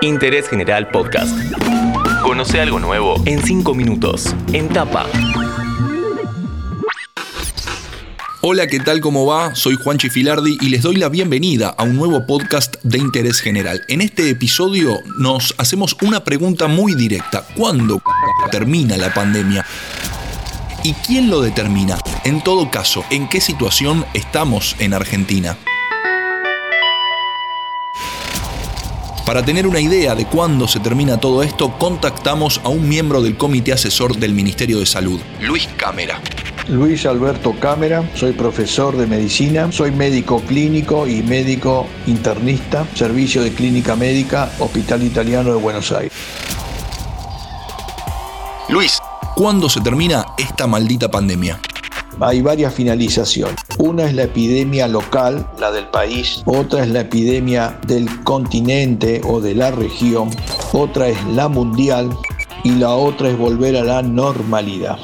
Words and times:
Interés 0.00 0.48
General 0.48 0.88
Podcast. 0.90 1.36
Conoce 2.22 2.60
algo 2.60 2.78
nuevo 2.78 3.20
en 3.26 3.42
5 3.42 3.74
minutos. 3.74 4.32
En 4.52 4.68
tapa. 4.68 5.06
Hola, 8.40 8.68
¿qué 8.68 8.78
tal? 8.78 9.00
¿Cómo 9.00 9.26
va? 9.26 9.56
Soy 9.56 9.74
Juanchi 9.74 10.08
Filardi 10.08 10.56
y 10.60 10.68
les 10.68 10.82
doy 10.82 10.96
la 10.96 11.08
bienvenida 11.08 11.74
a 11.76 11.82
un 11.82 11.96
nuevo 11.96 12.26
podcast 12.26 12.76
de 12.84 12.98
interés 12.98 13.40
general. 13.40 13.82
En 13.88 14.00
este 14.00 14.30
episodio 14.30 15.00
nos 15.18 15.56
hacemos 15.58 15.96
una 16.00 16.22
pregunta 16.22 16.68
muy 16.68 16.94
directa. 16.94 17.44
¿Cuándo 17.56 18.00
termina 18.52 18.96
la 18.96 19.12
pandemia? 19.12 19.66
¿Y 20.84 20.92
quién 20.92 21.28
lo 21.28 21.40
determina? 21.40 21.98
En 22.24 22.40
todo 22.44 22.70
caso, 22.70 23.04
¿en 23.10 23.28
qué 23.28 23.40
situación 23.40 24.06
estamos 24.14 24.76
en 24.78 24.94
Argentina? 24.94 25.58
Para 29.28 29.44
tener 29.44 29.66
una 29.66 29.78
idea 29.78 30.14
de 30.14 30.24
cuándo 30.24 30.66
se 30.66 30.80
termina 30.80 31.20
todo 31.20 31.42
esto, 31.42 31.76
contactamos 31.76 32.62
a 32.64 32.70
un 32.70 32.88
miembro 32.88 33.20
del 33.20 33.36
comité 33.36 33.74
asesor 33.74 34.16
del 34.16 34.32
Ministerio 34.32 34.78
de 34.78 34.86
Salud, 34.86 35.20
Luis 35.42 35.68
Cámara. 35.76 36.18
Luis 36.66 37.04
Alberto 37.04 37.54
Cámara, 37.60 38.08
soy 38.14 38.32
profesor 38.32 38.96
de 38.96 39.06
medicina, 39.06 39.70
soy 39.70 39.90
médico 39.90 40.40
clínico 40.40 41.06
y 41.06 41.22
médico 41.22 41.86
internista, 42.06 42.86
servicio 42.94 43.42
de 43.42 43.52
clínica 43.52 43.96
médica, 43.96 44.50
Hospital 44.60 45.02
Italiano 45.02 45.50
de 45.50 45.60
Buenos 45.60 45.92
Aires. 45.92 46.14
Luis, 48.70 48.98
¿cuándo 49.36 49.68
se 49.68 49.82
termina 49.82 50.24
esta 50.38 50.66
maldita 50.66 51.10
pandemia? 51.10 51.60
Hay 52.20 52.42
varias 52.42 52.74
finalizaciones. 52.74 53.56
Una 53.78 54.04
es 54.04 54.14
la 54.14 54.24
epidemia 54.24 54.88
local, 54.88 55.46
la 55.58 55.70
del 55.70 55.86
país, 55.88 56.42
otra 56.46 56.82
es 56.82 56.90
la 56.90 57.00
epidemia 57.00 57.78
del 57.86 58.22
continente 58.24 59.20
o 59.24 59.40
de 59.40 59.54
la 59.54 59.70
región, 59.70 60.30
otra 60.72 61.08
es 61.08 61.24
la 61.26 61.48
mundial 61.48 62.10
y 62.64 62.72
la 62.72 62.90
otra 62.90 63.28
es 63.28 63.38
volver 63.38 63.76
a 63.76 63.84
la 63.84 64.02
normalidad. 64.02 64.98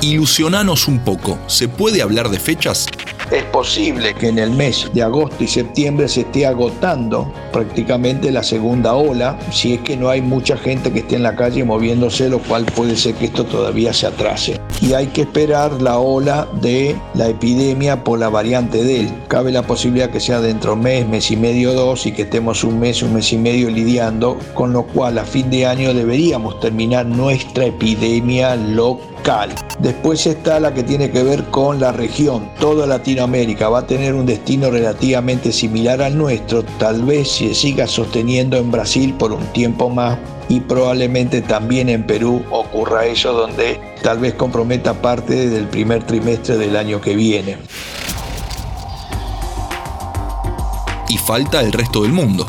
Ilusionanos 0.00 0.86
un 0.86 1.00
poco, 1.00 1.38
¿se 1.48 1.68
puede 1.68 2.00
hablar 2.00 2.28
de 2.28 2.38
fechas? 2.38 2.86
Es 3.30 3.42
posible 3.44 4.14
que 4.14 4.28
en 4.28 4.38
el 4.38 4.52
mes 4.52 4.88
de 4.94 5.02
agosto 5.02 5.42
y 5.42 5.48
septiembre 5.48 6.06
se 6.06 6.20
esté 6.20 6.46
agotando 6.46 7.32
prácticamente 7.52 8.30
la 8.30 8.44
segunda 8.44 8.94
ola, 8.94 9.36
si 9.50 9.74
es 9.74 9.80
que 9.80 9.96
no 9.96 10.08
hay 10.08 10.22
mucha 10.22 10.56
gente 10.56 10.92
que 10.92 11.00
esté 11.00 11.16
en 11.16 11.24
la 11.24 11.34
calle 11.34 11.64
moviéndose, 11.64 12.28
lo 12.28 12.38
cual 12.38 12.64
puede 12.66 12.96
ser 12.96 13.14
que 13.14 13.24
esto 13.24 13.44
todavía 13.44 13.92
se 13.92 14.06
atrase. 14.06 14.60
Y 14.80 14.92
hay 14.92 15.08
que 15.08 15.22
esperar 15.22 15.82
la 15.82 15.98
ola 15.98 16.46
de 16.60 16.94
la 17.14 17.28
epidemia 17.28 18.04
por 18.04 18.20
la 18.20 18.28
variante 18.28 18.84
Del. 18.84 19.12
Cabe 19.26 19.50
la 19.50 19.62
posibilidad 19.62 20.10
que 20.10 20.20
sea 20.20 20.40
dentro 20.40 20.72
de 20.72 20.76
un 20.76 20.82
mes, 20.84 21.08
mes 21.08 21.30
y 21.32 21.36
medio, 21.36 21.72
dos, 21.72 22.06
y 22.06 22.12
que 22.12 22.22
estemos 22.22 22.62
un 22.62 22.78
mes, 22.78 23.02
un 23.02 23.14
mes 23.14 23.32
y 23.32 23.38
medio 23.38 23.70
lidiando, 23.70 24.38
con 24.54 24.72
lo 24.72 24.84
cual 24.84 25.18
a 25.18 25.24
fin 25.24 25.50
de 25.50 25.66
año 25.66 25.94
deberíamos 25.94 26.60
terminar 26.60 27.06
nuestra 27.06 27.64
epidemia 27.64 28.54
local 28.54 29.50
Después 29.78 30.26
está 30.26 30.58
la 30.58 30.72
que 30.72 30.82
tiene 30.82 31.10
que 31.10 31.22
ver 31.22 31.44
con 31.44 31.80
la 31.80 31.92
región. 31.92 32.50
Toda 32.58 32.86
Latinoamérica 32.86 33.68
va 33.68 33.80
a 33.80 33.86
tener 33.86 34.14
un 34.14 34.24
destino 34.24 34.70
relativamente 34.70 35.52
similar 35.52 36.00
al 36.00 36.16
nuestro, 36.16 36.62
tal 36.78 37.02
vez 37.02 37.30
se 37.30 37.54
siga 37.54 37.86
sosteniendo 37.86 38.56
en 38.56 38.70
Brasil 38.70 39.14
por 39.14 39.32
un 39.32 39.44
tiempo 39.52 39.90
más 39.90 40.18
y 40.48 40.60
probablemente 40.60 41.42
también 41.42 41.88
en 41.88 42.06
Perú 42.06 42.42
ocurra 42.50 43.04
eso 43.06 43.32
donde 43.32 43.78
tal 44.02 44.18
vez 44.18 44.34
comprometa 44.34 44.94
parte 44.94 45.50
del 45.50 45.66
primer 45.66 46.04
trimestre 46.04 46.56
del 46.56 46.76
año 46.76 47.00
que 47.00 47.14
viene. 47.14 47.58
Y 51.08 51.18
falta 51.18 51.60
el 51.60 51.72
resto 51.72 52.02
del 52.02 52.12
mundo. 52.12 52.46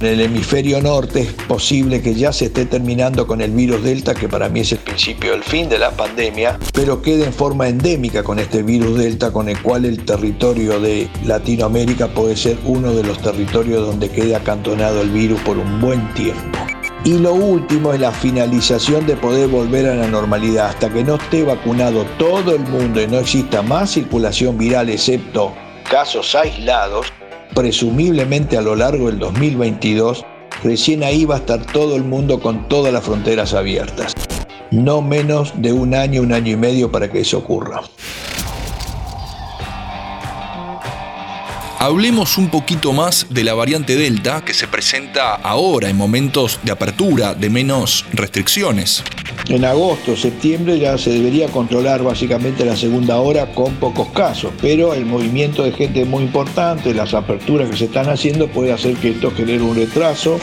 En 0.00 0.06
el 0.06 0.20
hemisferio 0.20 0.80
norte 0.80 1.22
es 1.22 1.32
posible 1.32 2.00
que 2.00 2.14
ya 2.14 2.32
se 2.32 2.44
esté 2.44 2.66
terminando 2.66 3.26
con 3.26 3.40
el 3.40 3.50
virus 3.50 3.82
Delta, 3.82 4.14
que 4.14 4.28
para 4.28 4.48
mí 4.48 4.60
es 4.60 4.70
el 4.70 4.78
principio 4.78 5.32
del 5.32 5.42
fin 5.42 5.68
de 5.68 5.76
la 5.76 5.90
pandemia, 5.90 6.56
pero 6.72 7.02
quede 7.02 7.24
en 7.24 7.32
forma 7.32 7.68
endémica 7.68 8.22
con 8.22 8.38
este 8.38 8.62
virus 8.62 8.96
Delta, 8.96 9.32
con 9.32 9.48
el 9.48 9.60
cual 9.60 9.84
el 9.86 10.04
territorio 10.04 10.78
de 10.78 11.10
Latinoamérica 11.24 12.06
puede 12.06 12.36
ser 12.36 12.58
uno 12.64 12.92
de 12.94 13.02
los 13.02 13.20
territorios 13.20 13.84
donde 13.84 14.08
quede 14.08 14.36
acantonado 14.36 15.00
el 15.02 15.10
virus 15.10 15.40
por 15.40 15.58
un 15.58 15.80
buen 15.80 16.14
tiempo. 16.14 16.58
Y 17.04 17.18
lo 17.18 17.34
último 17.34 17.92
es 17.92 17.98
la 17.98 18.12
finalización 18.12 19.04
de 19.04 19.16
poder 19.16 19.48
volver 19.48 19.88
a 19.88 19.96
la 19.96 20.06
normalidad. 20.06 20.68
Hasta 20.68 20.90
que 20.90 21.02
no 21.02 21.16
esté 21.16 21.42
vacunado 21.42 22.04
todo 22.18 22.54
el 22.54 22.60
mundo 22.60 23.02
y 23.02 23.08
no 23.08 23.18
exista 23.18 23.62
más 23.62 23.90
circulación 23.90 24.56
viral 24.58 24.90
excepto 24.90 25.54
casos 25.88 26.34
aislados, 26.34 27.12
presumiblemente 27.54 28.56
a 28.56 28.62
lo 28.62 28.76
largo 28.76 29.06
del 29.06 29.18
2022, 29.18 30.24
recién 30.62 31.02
ahí 31.02 31.24
va 31.24 31.36
a 31.36 31.38
estar 31.38 31.64
todo 31.66 31.96
el 31.96 32.04
mundo 32.04 32.40
con 32.40 32.68
todas 32.68 32.92
las 32.92 33.04
fronteras 33.04 33.54
abiertas. 33.54 34.14
No 34.70 35.00
menos 35.02 35.52
de 35.56 35.72
un 35.72 35.94
año, 35.94 36.22
un 36.22 36.32
año 36.32 36.52
y 36.52 36.56
medio 36.56 36.90
para 36.90 37.10
que 37.10 37.20
eso 37.20 37.38
ocurra. 37.38 37.82
Hablemos 41.80 42.38
un 42.38 42.50
poquito 42.50 42.92
más 42.92 43.26
de 43.30 43.44
la 43.44 43.54
variante 43.54 43.94
Delta 43.94 44.44
que 44.44 44.52
se 44.52 44.66
presenta 44.66 45.34
ahora 45.34 45.88
en 45.88 45.96
momentos 45.96 46.58
de 46.64 46.72
apertura, 46.72 47.34
de 47.34 47.50
menos 47.50 48.04
restricciones. 48.12 49.04
En 49.48 49.64
agosto, 49.64 50.14
septiembre 50.14 50.78
ya 50.78 50.98
se 50.98 51.08
debería 51.08 51.48
controlar 51.48 52.02
básicamente 52.02 52.66
la 52.66 52.76
segunda 52.76 53.18
hora 53.18 53.46
con 53.54 53.74
pocos 53.76 54.08
casos, 54.08 54.52
pero 54.60 54.92
el 54.92 55.06
movimiento 55.06 55.64
de 55.64 55.72
gente 55.72 56.02
es 56.02 56.06
muy 56.06 56.24
importante, 56.24 56.92
las 56.92 57.14
aperturas 57.14 57.70
que 57.70 57.76
se 57.78 57.86
están 57.86 58.10
haciendo 58.10 58.48
puede 58.48 58.72
hacer 58.72 58.96
que 58.96 59.10
esto 59.10 59.30
genere 59.30 59.62
un 59.62 59.74
retraso. 59.74 60.38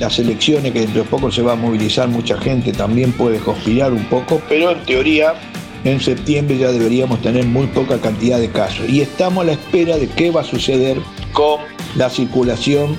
Las 0.00 0.18
elecciones 0.18 0.72
que 0.72 0.80
dentro 0.80 1.02
de 1.02 1.08
poco 1.08 1.30
se 1.30 1.42
va 1.42 1.52
a 1.52 1.56
movilizar 1.56 2.08
mucha 2.08 2.38
gente 2.38 2.72
también 2.72 3.12
puede 3.12 3.40
conspirar 3.40 3.92
un 3.92 4.04
poco, 4.06 4.40
pero 4.48 4.70
en 4.70 4.82
teoría 4.84 5.34
en 5.84 6.00
septiembre 6.00 6.56
ya 6.56 6.72
deberíamos 6.72 7.20
tener 7.20 7.44
muy 7.44 7.66
poca 7.66 7.98
cantidad 7.98 8.38
de 8.38 8.48
casos. 8.48 8.88
Y 8.88 9.02
estamos 9.02 9.44
a 9.44 9.48
la 9.48 9.52
espera 9.52 9.98
de 9.98 10.08
qué 10.08 10.30
va 10.30 10.40
a 10.40 10.44
suceder 10.44 10.96
con 11.32 11.60
la 11.94 12.08
circulación 12.08 12.98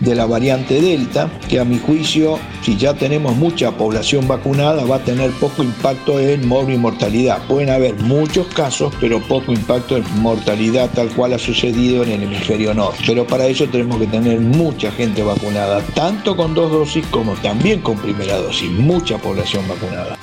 de 0.00 0.14
la 0.14 0.26
variante 0.26 0.80
Delta, 0.80 1.30
que 1.48 1.58
a 1.58 1.64
mi 1.64 1.78
juicio, 1.78 2.38
si 2.62 2.76
ya 2.76 2.94
tenemos 2.94 3.36
mucha 3.36 3.72
población 3.72 4.28
vacunada, 4.28 4.84
va 4.84 4.96
a 4.96 5.04
tener 5.04 5.30
poco 5.32 5.62
impacto 5.62 6.20
en 6.20 6.46
mortalidad. 6.46 7.46
Pueden 7.46 7.70
haber 7.70 7.94
muchos 8.02 8.46
casos, 8.48 8.92
pero 9.00 9.20
poco 9.20 9.52
impacto 9.52 9.96
en 9.96 10.04
mortalidad, 10.20 10.90
tal 10.90 11.08
cual 11.10 11.32
ha 11.32 11.38
sucedido 11.38 12.02
en 12.02 12.12
el 12.12 12.22
hemisferio 12.24 12.74
norte. 12.74 13.02
Pero 13.06 13.26
para 13.26 13.46
eso 13.46 13.66
tenemos 13.66 13.98
que 13.98 14.06
tener 14.06 14.40
mucha 14.40 14.90
gente 14.92 15.22
vacunada, 15.22 15.80
tanto 15.94 16.36
con 16.36 16.54
dos 16.54 16.70
dosis 16.70 17.06
como 17.06 17.34
también 17.34 17.80
con 17.80 17.96
primera 17.98 18.36
dosis, 18.38 18.70
mucha 18.70 19.18
población 19.18 19.66
vacunada. 19.68 20.18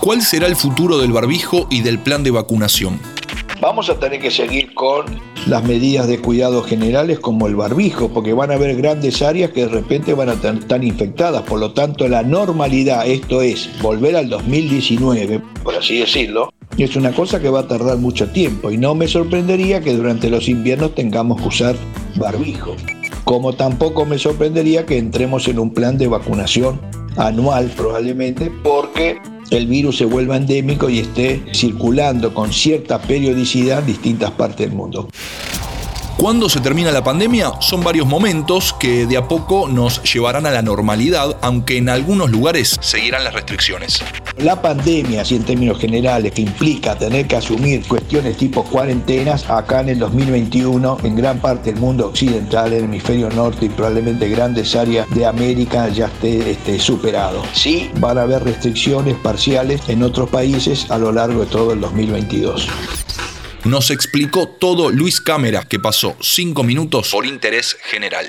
¿Cuál 0.00 0.20
será 0.20 0.46
el 0.48 0.56
futuro 0.56 0.98
del 0.98 1.12
barbijo 1.12 1.66
y 1.70 1.80
del 1.80 1.98
plan 1.98 2.22
de 2.22 2.30
vacunación? 2.30 3.00
Vamos 3.60 3.88
a 3.88 3.98
tener 3.98 4.20
que 4.20 4.30
seguir 4.30 4.74
con 4.74 5.33
las 5.46 5.64
medidas 5.64 6.08
de 6.08 6.18
cuidado 6.18 6.62
generales 6.62 7.18
como 7.18 7.46
el 7.46 7.56
barbijo, 7.56 8.08
porque 8.08 8.32
van 8.32 8.50
a 8.50 8.54
haber 8.54 8.76
grandes 8.76 9.22
áreas 9.22 9.50
que 9.50 9.62
de 9.62 9.68
repente 9.68 10.14
van 10.14 10.30
a 10.30 10.34
estar 10.34 10.84
infectadas. 10.84 11.42
Por 11.42 11.60
lo 11.60 11.72
tanto, 11.72 12.08
la 12.08 12.22
normalidad, 12.22 13.06
esto 13.06 13.42
es, 13.42 13.68
volver 13.82 14.16
al 14.16 14.28
2019, 14.28 15.40
por 15.62 15.74
así 15.74 15.98
decirlo, 15.98 16.50
es 16.78 16.96
una 16.96 17.12
cosa 17.12 17.40
que 17.40 17.48
va 17.48 17.60
a 17.60 17.68
tardar 17.68 17.98
mucho 17.98 18.28
tiempo 18.30 18.70
y 18.70 18.78
no 18.78 18.94
me 18.94 19.06
sorprendería 19.06 19.80
que 19.80 19.94
durante 19.94 20.28
los 20.28 20.48
inviernos 20.48 20.94
tengamos 20.94 21.40
que 21.40 21.48
usar 21.48 21.76
barbijo. 22.16 22.74
Como 23.24 23.54
tampoco 23.54 24.04
me 24.04 24.18
sorprendería 24.18 24.84
que 24.84 24.98
entremos 24.98 25.46
en 25.48 25.58
un 25.58 25.72
plan 25.72 25.96
de 25.98 26.08
vacunación 26.08 26.80
anual 27.16 27.70
probablemente 27.76 28.50
porque 28.62 29.18
el 29.56 29.66
virus 29.66 29.98
se 29.98 30.04
vuelva 30.04 30.36
endémico 30.36 30.88
y 30.88 30.98
esté 30.98 31.44
circulando 31.52 32.34
con 32.34 32.52
cierta 32.52 33.00
periodicidad 33.00 33.80
en 33.80 33.86
distintas 33.86 34.30
partes 34.32 34.66
del 34.66 34.76
mundo. 34.76 35.08
¿Cuándo 36.16 36.48
se 36.48 36.60
termina 36.60 36.92
la 36.92 37.02
pandemia? 37.02 37.52
Son 37.60 37.82
varios 37.82 38.06
momentos 38.06 38.74
que 38.78 39.06
de 39.06 39.16
a 39.16 39.26
poco 39.26 39.68
nos 39.68 40.02
llevarán 40.02 40.46
a 40.46 40.50
la 40.50 40.62
normalidad, 40.62 41.36
aunque 41.42 41.76
en 41.76 41.88
algunos 41.88 42.30
lugares 42.30 42.76
seguirán 42.80 43.24
las 43.24 43.34
restricciones. 43.34 44.00
La 44.38 44.60
pandemia, 44.60 45.22
así 45.22 45.36
en 45.36 45.44
términos 45.44 45.78
generales, 45.78 46.32
que 46.32 46.42
implica 46.42 46.98
tener 46.98 47.26
que 47.26 47.36
asumir 47.36 47.86
cuestiones 47.86 48.36
tipo 48.36 48.64
cuarentenas, 48.64 49.48
acá 49.48 49.80
en 49.80 49.90
el 49.90 49.98
2021, 50.00 50.98
en 51.04 51.16
gran 51.16 51.38
parte 51.40 51.72
del 51.72 51.80
mundo 51.80 52.08
occidental, 52.08 52.72
el 52.72 52.84
hemisferio 52.84 53.30
norte 53.30 53.66
y 53.66 53.68
probablemente 53.68 54.28
grandes 54.28 54.74
áreas 54.74 55.08
de 55.10 55.24
América 55.24 55.88
ya 55.88 56.06
esté, 56.06 56.50
esté 56.50 56.80
superado. 56.80 57.44
Sí, 57.52 57.90
van 58.00 58.18
a 58.18 58.22
haber 58.22 58.42
restricciones 58.42 59.14
parciales 59.16 59.80
en 59.88 60.02
otros 60.02 60.28
países 60.28 60.90
a 60.90 60.98
lo 60.98 61.12
largo 61.12 61.42
de 61.42 61.46
todo 61.46 61.72
el 61.72 61.80
2022. 61.80 62.68
Nos 63.64 63.90
explicó 63.90 64.48
todo 64.48 64.90
Luis 64.90 65.20
Cámara, 65.20 65.62
que 65.66 65.78
pasó 65.78 66.16
5 66.20 66.64
minutos 66.64 67.10
por 67.12 67.24
interés 67.24 67.76
general. 67.84 68.28